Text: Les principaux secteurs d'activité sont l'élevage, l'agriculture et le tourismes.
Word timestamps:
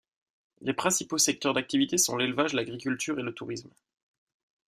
Les 0.61 0.73
principaux 0.73 1.19
secteurs 1.19 1.53
d'activité 1.53 1.99
sont 1.99 2.17
l'élevage, 2.17 2.53
l'agriculture 2.53 3.19
et 3.19 3.21
le 3.21 3.35
tourismes. 3.35 3.69